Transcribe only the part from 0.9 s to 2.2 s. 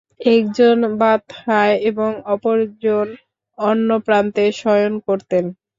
বাতহায় এবং